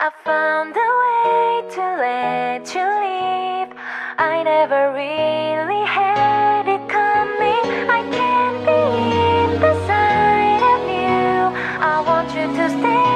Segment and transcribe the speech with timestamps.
[0.00, 3.74] I found a way to let you leave.
[4.16, 7.64] I never really had it coming.
[7.90, 11.50] I can't be beside of you.
[11.80, 13.08] I want you to stay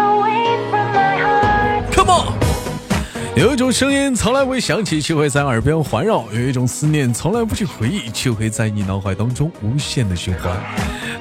[0.00, 1.92] away from my heart.
[1.92, 2.32] Come on。
[3.36, 10.56] 有一种声音从来不会响起，却会在耳边环绕；有一种思念从来不去回忆，却会在你脑海当中无限的循环。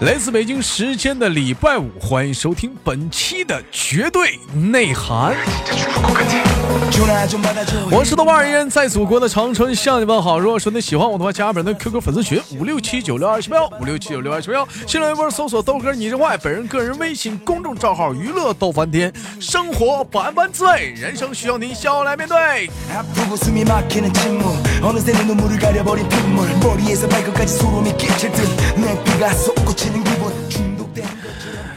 [0.02, 5.36] 来自北京时间的礼拜五，欢迎收听本期的绝对内涵。
[7.92, 10.40] 我是豆瓣儿，依然在祖国的长春向你们好。
[10.40, 22.70] 如果说你喜欢我的话，加本人的 QQ 粉丝群五六七九六二七八幺五六七九六二七八幺，新浪微博搜索豆哥你之外，本人个人微信公众账号娱乐豆翻天，生活百般滋味，人生需要你笑来面对。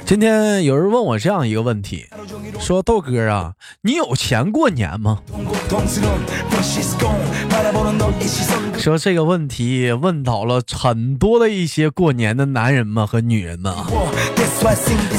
[0.04, 2.06] 今天有人问我这样一个问题
[2.60, 5.20] 说豆哥啊你有钱过年吗？
[8.78, 13.86] 说这个问题问到了很多的一些过年的男人们和女人们啊。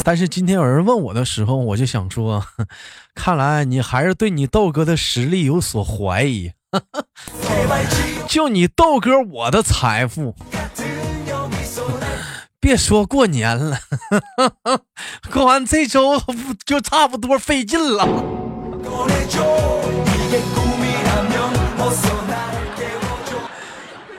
[0.04, 2.46] 但是今天有人问我的时候我就想说
[3.16, 6.52] 看来你还是对你豆哥的实力有所怀疑。
[8.28, 10.36] 就你豆哥我的财富
[12.64, 13.78] 别说过年了，
[15.30, 18.08] 过完这周不就差不多费劲了，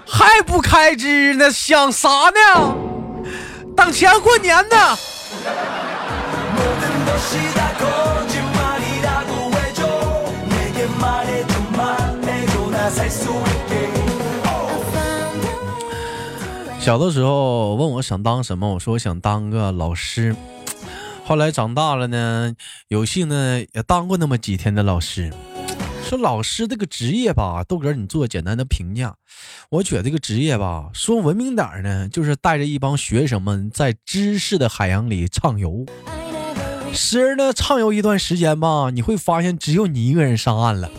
[0.06, 1.50] 还不开支呢？
[1.50, 2.74] 想啥呢？
[3.74, 4.98] 等钱过年呢。
[16.84, 20.36] 小的时候问我想当什么，我说我想当个老师。
[21.24, 22.54] 后来长大了呢，
[22.88, 25.32] 有幸呢也当过那么几天的老师。
[26.02, 29.14] 说老师这个职业吧，豆哥你做简单的评价。
[29.70, 35.86] 我觉得这个职业吧，说文明点呢，就是带着一帮学生们在知识的海洋里畅游。
[36.92, 40.90] 时而呢，畅游一段时间吧，你会发现只有你一个人上岸了。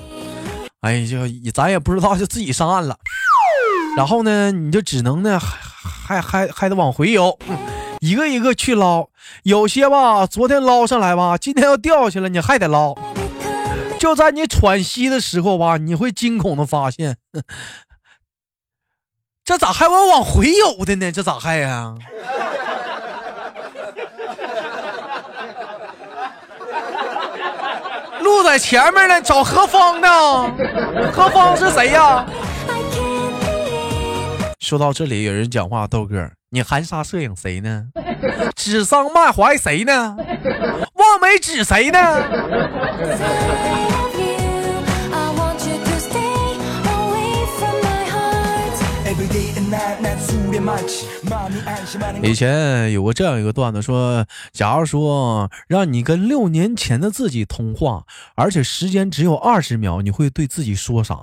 [0.82, 1.20] 哎，就
[1.52, 2.98] 咱也不知道，就自己上岸了。
[3.96, 5.40] 然后呢，你就只能呢，
[6.08, 7.38] 还还还得往回游，
[8.00, 9.08] 一个一个去捞。
[9.44, 12.96] 有些吧，昨天捞上来吧，今天要掉下来，你还得捞。
[14.00, 17.16] 就在你喘息的时候吧，你会惊恐的发现，
[19.44, 21.12] 这咋还往往回游的呢？
[21.12, 21.96] 这咋还呀、
[28.22, 30.08] 路在前面呢，找何方呢？
[31.14, 32.26] 何方是谁呀？
[34.66, 37.86] 说到这里，有人讲话，豆哥，你含沙射影谁呢？
[38.56, 40.18] 指桑骂槐谁呢？
[40.96, 42.00] 望梅止谁呢？
[52.24, 58.04] 以前有过这样一个段子说假如说让你跟六年前的自己通话
[58.36, 61.20] 而且时间只有二十秒你会对自己说啥？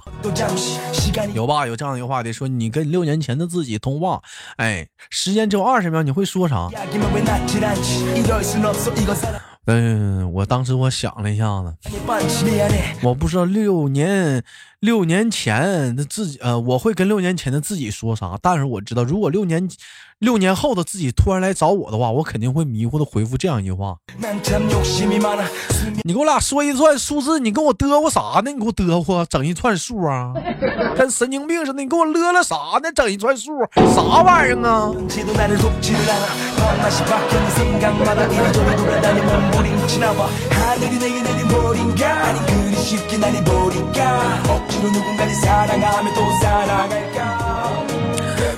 [1.34, 1.66] 有吧？
[1.66, 4.22] 有这样一个话题说你跟六年前的自己通话
[4.56, 6.68] 哎时间只有二十秒你会说啥？
[9.66, 11.72] 嗯我当时我想了一下子
[13.02, 14.42] 我不知道六年
[14.82, 18.36] 六年前的自己，呃，我会跟六年前的自己说啥？
[18.42, 19.68] 但是我知道，如果六年
[20.18, 23.96] 六年后的自己突然来找我的话，我肯定会迷糊的回复这样一句话：
[26.02, 28.50] 你给我俩说一串数字，你跟我嘚啵啥呢？
[28.50, 30.32] 你给我嘚啵整一串数啊，
[30.96, 31.80] 跟神经病似的！
[31.80, 32.90] 你给我乐了啥呢？
[32.92, 33.52] 整一串数，
[33.94, 34.92] 啥玩意儿啊？
[42.87, 44.31] 지도 나를 돕지를 않아 밤낮이 바뀌는 생각마다 이리저리 돌아다니 몸부림치나 봐 하늘이 내게 내린 벌인가 아니
[44.31, 47.37] 그리 쉽게 날 버릴까 억지로 누군가를 사랑하며 또 살아갈까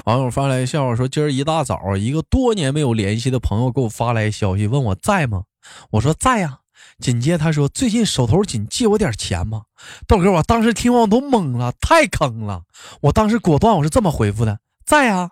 [0.06, 5.44] 网友发来笑话说，今儿一大早，一个多年没有联系的朋友给我发来消息，问我在吗？
[5.92, 6.60] 我说在呀、
[7.00, 9.64] 紧接着他说，最近手头紧，借我点钱吗？
[10.08, 12.64] 豆哥，我当时听完我都懵了，太坑了。
[13.02, 15.30] 我当时果断我是这么回复的，在呀、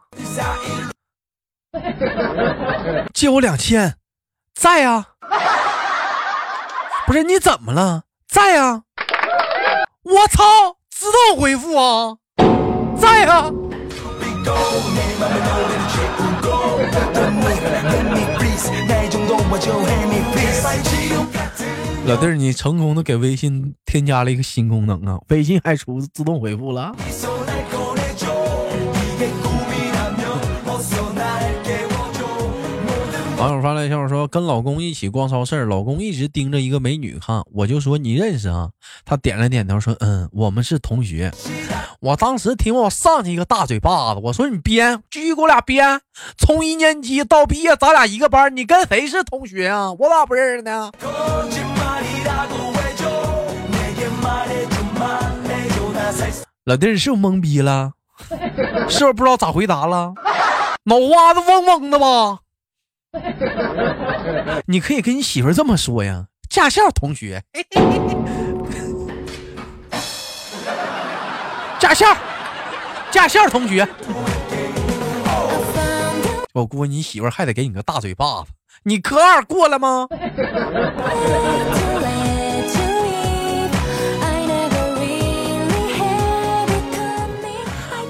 [3.14, 3.96] 借我两千，
[4.54, 5.08] 在呀、
[7.08, 8.04] 不是你怎么了？
[8.28, 8.84] 在呀、
[10.05, 10.43] 我操
[10.91, 12.17] 自动回复啊。
[12.97, 13.51] 在啊。
[22.05, 26.93] 老弟儿你成功的给微信添加了一个新功能啊微信还出自动回复了。
[33.43, 38.69] 网友发来消息说，跟老公一起逛超市，老公一直盯着一个美女看，我就说你认识啊？
[39.05, 41.33] 他点了点头说，嗯，我们是同学。
[41.99, 46.01] 我当时听我上去一个大嘴巴子，我说你编，继续给我俩编，
[46.39, 49.91] 从一年级到毕业，咱俩一个班，你跟谁是同学啊？
[49.91, 50.93] 我咋不认识呢？
[56.65, 57.91] 老弟是不是懵逼了？
[58.89, 60.15] 是不是不知道咋回答了？
[60.85, 62.39] 脑瓜子嗡嗡的吧？
[64.67, 67.43] 你可以跟你媳妇这么说呀，驾校同学，
[71.79, 72.07] 驾校，
[73.11, 73.87] 驾校同学。
[76.55, 78.49] 我估计你媳妇还得给你个大嘴巴子。
[78.85, 80.09] 你科二过了吗？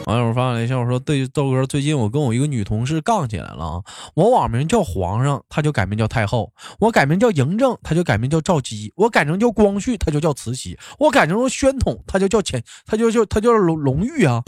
[0.07, 3.83] 网友发来消息说：“对，豆哥，最近我跟我一个女同事杠起来了啊！
[4.15, 6.51] 我网名叫皇上，她就改名叫太后；
[6.81, 14.43] 我改名叫嬴政，她就改名叫赵姬；我改成叫光绪，她就叫慈禧；我改成了宣统，她就叫乾，她就叫她叫隆隆裕啊！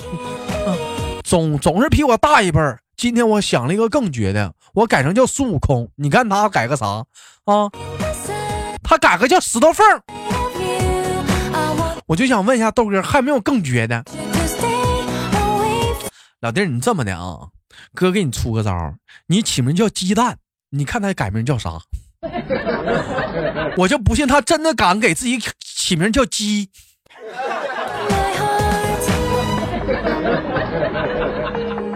[1.23, 2.81] 总总是比我大一辈儿。
[2.97, 5.89] 今天我想了一个更绝的，我改成叫孙悟空。
[5.97, 6.87] 你看他改个啥
[7.45, 7.71] 啊？
[8.83, 9.87] 他改个叫石头缝。
[12.06, 14.05] 我就想问一下豆哥，还有没有更绝的？”
[16.44, 17.49] 老弟，你这么的啊，
[17.94, 18.70] 哥给你出个招，
[19.29, 20.37] 你起名叫鸡蛋，
[20.69, 21.81] 你看他改名叫啥？
[23.79, 26.69] 我就不信他真的敢给自己起名叫鸡。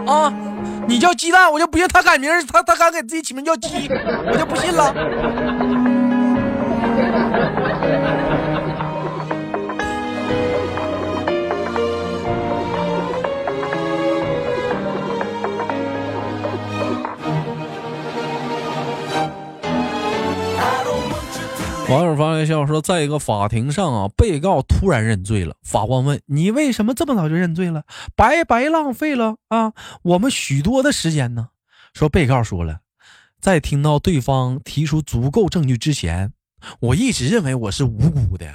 [0.07, 0.33] 啊，
[0.87, 4.91] 你叫鸡蛋，我就不信他改名，他他敢给自己起名叫鸡，我就不信了。
[21.89, 25.55] 网友发来笑说，在一个法庭上啊，被告突然认罪了。
[25.63, 27.81] 法官问：“你为什么这么早就认罪了？
[28.15, 31.47] 白白浪费了啊我们许多的时间呢？”
[31.95, 32.81] 说被告说了，
[33.41, 36.31] 在听到对方提出足够证据之前，
[36.79, 38.53] 我一直认为我是无辜的呀。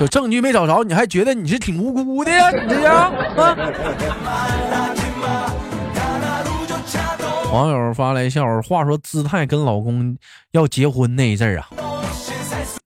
[0.00, 2.50] 有证据没找着，你还觉得你是挺无辜的呀？
[2.50, 3.56] 你这样啊？
[7.50, 10.18] 网友发来笑话，说姿态跟老公
[10.50, 11.68] 要结婚那一阵儿啊，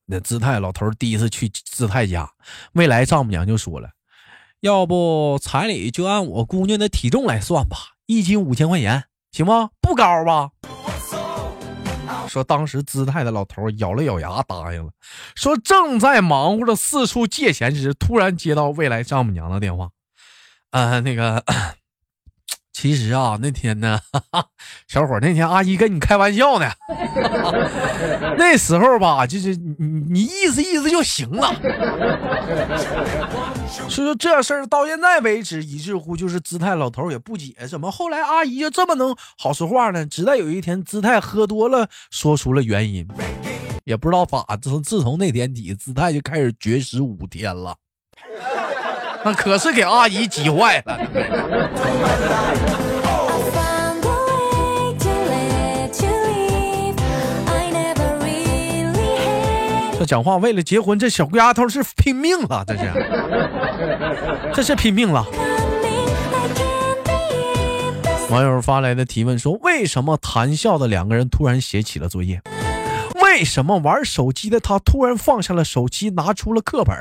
[0.06, 2.30] 那姿态老头第一次去姿态家，
[2.74, 3.90] 未来丈母娘就说了，
[4.60, 7.76] 要不彩礼就按我姑娘的体重来算吧，
[8.06, 9.70] 一斤五千块钱，行吗？
[9.80, 10.50] 不高吧？
[12.28, 14.92] 说当时姿态的老头咬了咬牙答应了，
[15.34, 19.90] 说正在忙活着四处借钱时，突然接到未来丈母娘的电话，
[20.70, 21.44] 呃，那个。
[22.72, 24.46] 其实啊，那天呢，哈哈，
[24.88, 26.66] 小伙，那天阿姨跟你开玩笑呢。
[28.38, 29.74] 那时候吧，就是你
[30.10, 31.54] 你意思意思就行了。
[33.88, 40.06] 所以说这事儿到现在为止，以至乎就是姿态老头也不解，怎么后来阿姨就这么能好说话呢？
[40.06, 43.06] 直到有一天姿态喝多了，说出了原因，
[43.84, 47.76] 也不知道咋，自自从那天起，姿态就开始绝食五天了。
[49.24, 50.98] 那 可是给阿姨急坏了。
[59.98, 62.92] 这讲话为了结婚，这小丫头是拼命了，这是，
[64.52, 65.24] 这是拼命了。
[68.30, 72.40] 网友发来的提问说：为什么谈笑的两个人突然写起了作业？
[73.22, 76.96] 为什么玩手机的他突然放下了手机，拿出了课本？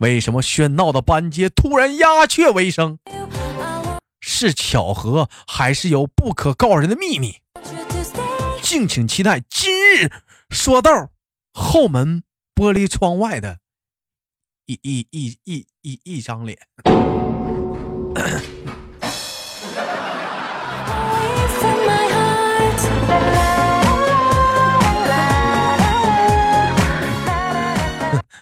[0.00, 2.98] 为什么喧闹的班街突然鸦雀无声？
[4.18, 7.36] 是巧合，还是有不可告人的秘密？
[8.62, 10.10] 敬请期待今日
[10.48, 11.10] 说道
[11.52, 12.22] 后门
[12.54, 13.58] 玻璃窗外的
[14.64, 16.58] 一一一一一一张脸。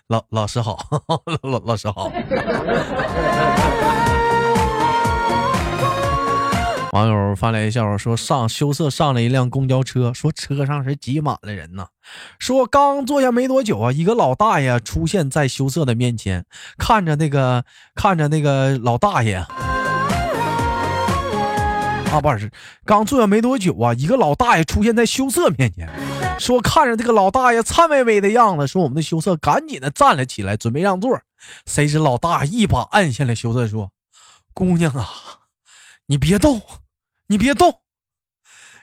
[0.09, 0.79] 老老师好，
[1.43, 2.11] 老老师好。
[6.93, 11.89] 网友发来一笑话说，上羞涩上了一辆公交车，说车上是挤满了人呢。
[12.39, 16.47] 说刚坐下没多久啊，一个老大爷出现在羞涩的面前，
[16.79, 19.45] 看着那个看着那个老大爷
[22.11, 22.51] 啊，不是，
[22.85, 25.89] 刚坐下没多久啊，一个老大爷出现在羞涩面前，
[26.39, 31.21] 说看着这个老大爷颤巍巍的样子，说我们的羞涩赶紧的站了起来，准备让座。
[31.67, 33.91] 谁知老大一把按下了羞涩，说
[34.53, 35.09] ：“姑娘啊，
[36.07, 36.61] 你别动，
[37.29, 37.81] 你别动，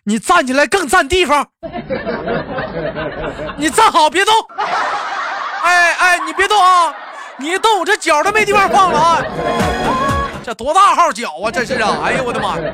[0.04, 1.50] 你站起来更占地方，
[3.58, 4.34] 你站好别动。
[5.64, 6.94] 哎哎，你别动啊！
[7.40, 9.26] 你一动，我这脚都没地方放了啊！
[10.46, 12.72] 这多大号脚啊，这是啊，哎呦我的妈呀。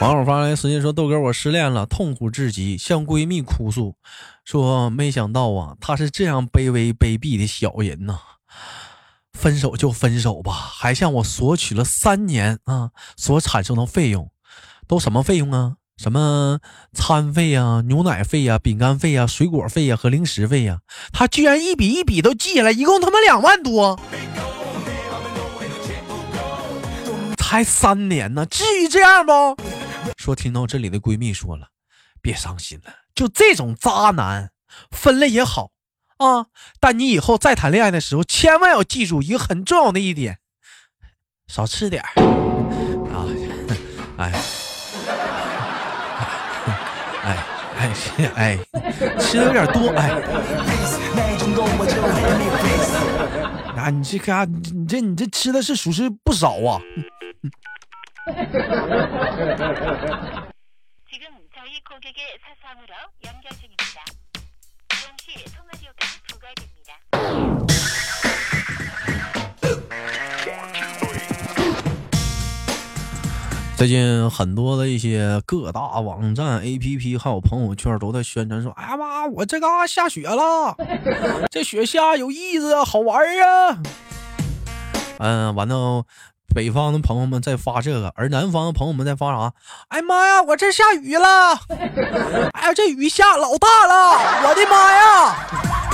[0.00, 3.94] 网友发来私信说，豆哥我失恋了，痛苦至极，向闺蜜哭诉，
[4.44, 8.18] 说没想到啊，她是这样卑微卑鄙的小人呐。
[9.32, 14.28] 分手就分手吧，还向我索取了三年啊所产生的费用，
[14.88, 15.74] 都什么费用啊？
[15.96, 16.60] 什么
[16.92, 20.80] 餐费呀、牛奶费呀、饼干费呀、水果费呀和零食费呀？
[21.12, 23.98] 他居然一笔一笔都记下来，一共他妈两万多。”
[27.38, 29.32] 才三年呢，至于这样不？
[30.18, 31.68] 说听到这里的闺蜜说了，
[32.20, 34.50] 别伤心了，就这种渣男
[34.90, 35.70] 分了也好
[36.18, 36.46] 啊，
[36.80, 40.40] 但你以后再谈恋爱的时候，千万要记住一个很重要的一点，
[41.46, 42.08] 少吃点儿
[43.14, 43.24] 啊，
[44.18, 44.32] 哎，
[48.36, 48.56] 哎
[49.18, 50.10] 吃的有点多哎。
[53.76, 56.80] 那 你这个你这你这吃的是属实不少啊。
[73.76, 80.74] 最近很多的一些各大网站、APP 还有朋友圈都在宣传说：“哎呀妈，我这嘎下雪了，
[81.52, 83.78] 这雪下有意思啊，好玩啊！”
[85.20, 86.04] 嗯，完了，
[86.54, 89.52] 北方的朋友们在发这个，而南方的朋友们在发啥？
[89.88, 91.60] 哎妈呀，我这下雨了！
[92.54, 95.85] 哎呀，这雨下老大了，我的妈呀！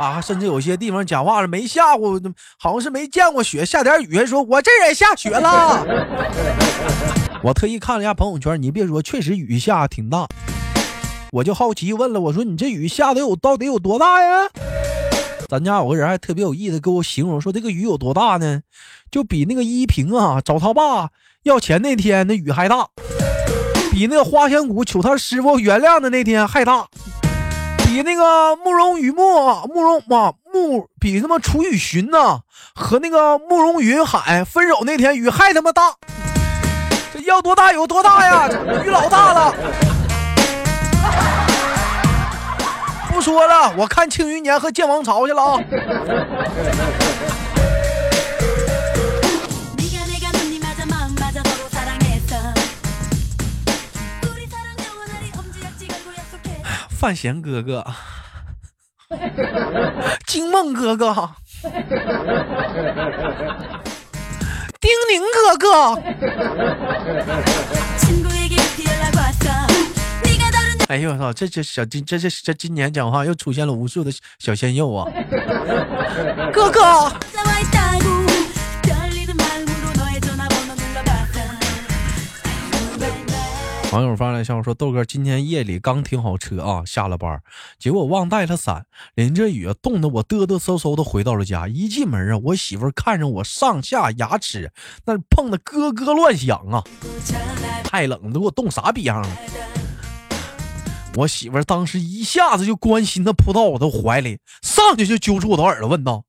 [0.00, 2.18] 啊，甚至有些地方讲话了，没下过，
[2.58, 5.84] 好像是没见过雪，下点雨还说我这也下雪了。
[7.44, 10.26] 我特意看了一下朋友圈，你别说，确实雨下挺大。
[11.32, 14.48] 我就好奇问了，我说你这雨下的有到底有多大呀？
[15.50, 18.62] 咱家有个人还特别有意思，给我形容说这个雨有多大呢？
[19.10, 21.10] 就比那个依萍啊找他爸
[21.42, 22.88] 要钱那天那雨还大，
[23.92, 26.86] 比那个花千骨求他师傅原谅的那天还大。
[27.90, 32.38] 比那个慕容雨墨、慕容嘛慕比他妈楚雨荨呐
[32.72, 35.92] 和那个慕容云海分手那天雨还他妈大，
[37.12, 38.48] 这要多大有多大呀！
[38.84, 39.52] 雨老大了。
[43.08, 45.58] 不说了，我看《庆余年》和《剑王朝》去了啊。
[57.00, 57.82] 范闲哥哥，
[60.28, 61.30] 惊梦哥哥，
[64.78, 66.02] 丁宁哥哥。
[70.88, 75.10] 哎呦我操，这这小今这这这今年讲话又出现了无数的小鲜肉啊，
[76.52, 77.10] 哥哥。
[83.92, 87.42] 网友发来消息说：“豆哥，今天夜里刚停好车啊，下了班，
[87.76, 91.66] 结果忘带了伞，淋着雨，冻得我嘚嘚嗖嗖的回到了家。
[91.66, 94.70] 一进门啊，我媳妇看着我上下牙齿
[95.06, 96.84] 那碰的咯咯乱响啊，
[97.82, 99.28] 太冷了，给我冻啥逼样了。
[101.16, 106.22] 我媳妇儿当时一下子就关心的扑到我的怀里，上去就揪住我的耳朵问道：‘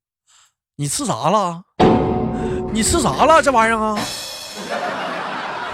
[0.78, 1.62] 你吃啥了？
[2.74, 3.40] 你吃啥了？
[3.40, 4.00] 这玩意儿啊？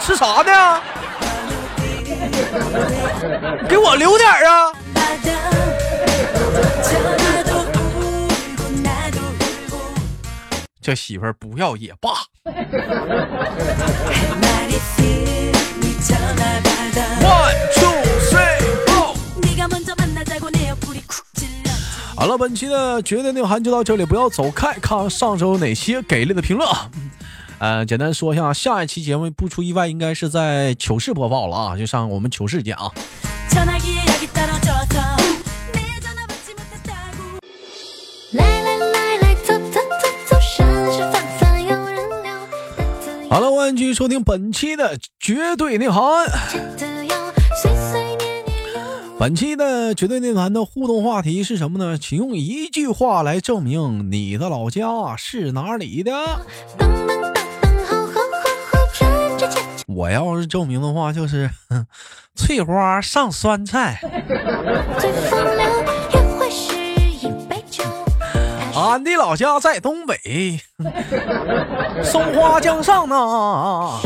[0.01, 0.81] 吃啥呢？
[3.67, 4.71] 给我留点啊！
[10.81, 12.11] 这媳妇儿不要也罢。
[22.15, 26.67] 好了，本期的绝对内涵就到这里，不要走开，看上周哪些给力的评论。
[27.59, 32.91] 呃，简单说一下，下一期节目不出意外，应该是在糗事播报了啊，就上我们糗事见啊。
[43.29, 46.03] 好了，欢迎收听本期的绝对内涵。
[49.19, 51.97] 本期的绝对内涵的互动话题是什么呢？
[51.97, 56.11] 请用一句话来证明你的老家是哪里的。
[59.97, 61.49] 我要是证明的话，就是
[62.37, 63.99] 翠花上酸菜，
[64.99, 65.65] 最风流
[66.13, 67.83] 也会是一杯酒。
[68.75, 70.61] 俺的老家在东北，
[72.05, 73.99] 松花江上呢。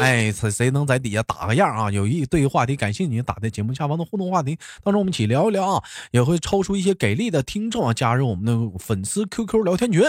[0.00, 1.90] 哎，谁谁能在底下打个样啊？
[1.90, 10.02] 有意对话题感兴趣，打在节目下方的互动话题当中，我们一起聊一聊啊，也会抽出一些给力的听众啊，加入我们的粉丝 QQ 聊天群。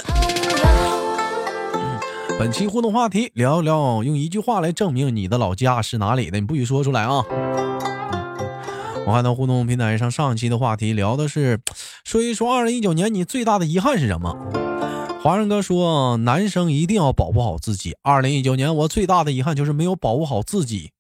[2.38, 7.24] 本期互动话题聊一聊，用一句话来证明你的老家是哪里的，你不许说出来啊。
[9.08, 11.62] 我看到互动平台上上期的话题聊的是，
[12.04, 14.36] 说一说二零一九年你最大的遗憾是什么？
[15.24, 17.96] 华人哥说，男生一定要保护好自己。
[18.04, 20.92] 二零一九年我最大的遗憾就是没有保护好自己，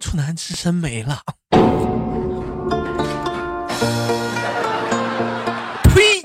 [0.00, 1.20] 处男之身没了。
[5.84, 6.22] 呸！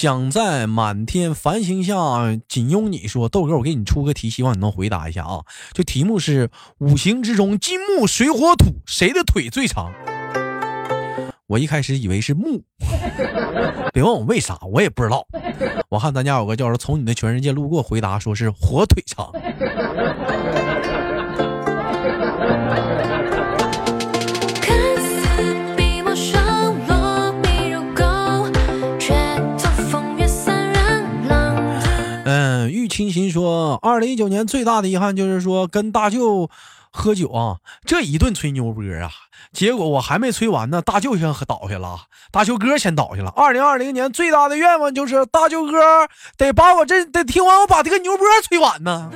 [0.00, 1.94] 想在满天繁星下
[2.48, 5.40] 仅拥你说，豆哥，我给你出个题，希望你能回答一下啊。
[5.74, 9.92] 就题目是五行之中金木水火土谁的腿最长？
[11.48, 12.62] 我一开始以为是木，
[13.92, 15.26] 别问我为啥，我也不知道。
[15.90, 19.30] 我看咱家有个叫做“从你的全世界路过”，回答说是火腿肠。
[32.90, 36.50] 清心说，二零一九年最大的遗憾就是说跟大舅
[36.90, 39.08] 喝酒啊，这一顿吹牛波啊，
[39.52, 42.00] 结果我还没吹完呢，大舅先倒下了，
[42.32, 43.32] 大舅哥先倒下了。
[43.36, 45.78] 二零二零年最大的愿望就是大舅哥
[46.36, 49.08] 得把我这得听完我把这个牛波吹完呢。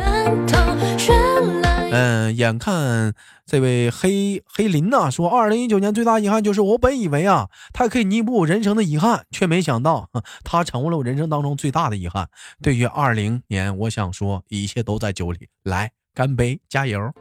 [1.94, 3.14] 嗯，眼看
[3.46, 12.28] 这位黑黑林呐、说，二零一九年最大遗憾就是我本以为啊，他可以弥补我人生的遗憾，却没想到哼 他成为了我人生当中最大的遗憾。
[12.60, 17.12] 对于二零年，我想说，一切都在酒里，来干杯，加油！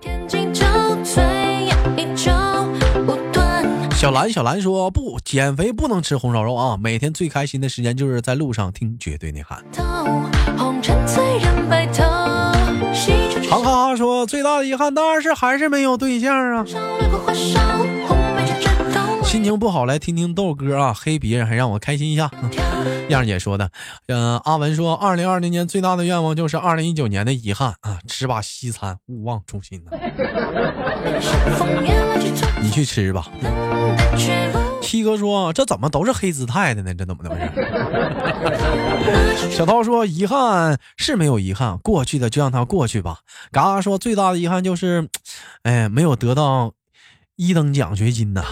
[3.95, 9.63] 小兰，小兰说不，减肥不能吃红烧肉啊，每天最开心的时间就是在路上听绝对内涵。
[10.57, 11.69] 红尘醉人
[14.25, 16.65] 最大的遗憾当然是还是没有对象啊。
[19.23, 22.29] 心情不好来听听豆哥啊，黑别人还让我开心一下。
[23.09, 23.71] 燕儿姐说的，
[24.07, 29.91] 嗯、阿文说，二零二零年最大的愿望就是二零一九年的遗憾啊，吃把西餐，勿忘初心呢。
[32.61, 33.27] 你去吃吧。
[34.81, 36.93] 七哥说，这怎么都是黑姿态的呢？
[36.93, 37.49] 这怎么的回事？
[39.49, 43.21] 小涛说，遗憾是没有遗憾，过去的就让它过去吧。
[43.51, 45.09] 嘎嘎说，最大的遗憾就是，
[45.63, 46.73] 哎，没有得到
[47.35, 48.43] 一等奖学金呐。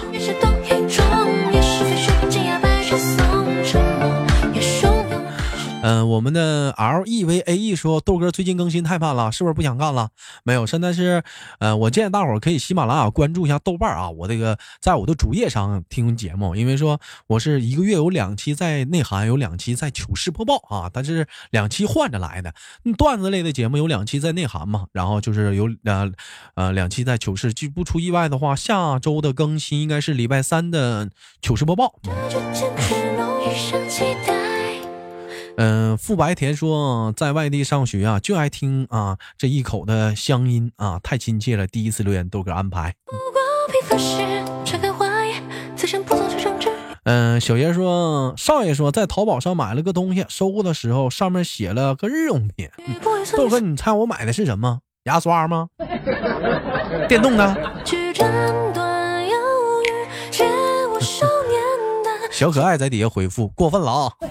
[5.83, 10.09] 嗯、我们的 L E V A E 说，豆哥最近更新太慢了，是不是不想干了？
[10.43, 11.23] 没有，现在是，
[11.59, 22.53] 呃，我建议大伙儿可以喜马拉雅关注一下豆瓣啊，我这个在我的主页上听节目，因为说我是一个月有两期在内涵，有两期在糗事播报啊，但是两期换着来的。
[22.97, 26.11] 段子类的节目有两期在内涵嘛，然后就是有呃
[26.55, 31.09] 呃两期在糗事，就不出意外的话，下周的更新应该是礼拜三的
[31.41, 31.95] 糗事播报。
[32.29, 34.50] 这
[35.61, 41.67] 嗯，傅白田说，在外地上学啊，就爱听啊这一口的乡音啊，太亲切了。
[41.67, 42.95] 第一次留言豆哥安排。
[47.03, 52.67] 嗯，小爷说，少爷说，在淘宝上买了个东西，收货的时候上面写了个日用品。
[53.37, 54.79] 豆哥，你猜我买的是什么？
[55.03, 55.67] 牙刷吗？
[57.07, 57.55] 电动的？
[62.41, 64.11] 小可爱在底下回复，过分了啊！
[64.19, 64.25] 一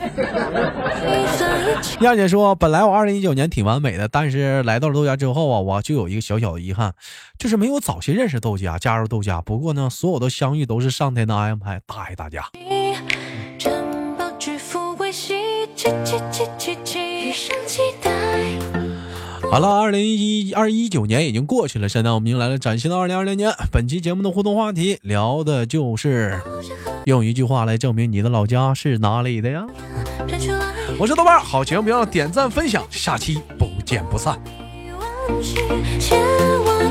[1.39, 1.97] 算一切。
[2.01, 6.93] 燕姐说，本来我二零一九年挺完美的，但是来到了豆家之后啊，我就有一个小小的遗憾，
[7.39, 9.41] 就是没有早些认识豆家，加入豆家。
[9.41, 12.43] 不过呢，所有的相遇都是上天的安排，大爱大家。
[19.51, 23.53] 好了，二零一二一九年已经过去了，现在我们迎来了崭新的二零二零年。
[23.73, 26.41] 本期节目的互动话题聊的就是
[27.05, 29.67] 用一句话来证明你的老家是哪里的呀？
[31.01, 34.41] 我是豆瓣，好节目别忘点赞分享，下期不见不散。
[35.99, 36.21] 千
[36.65, 36.91] 万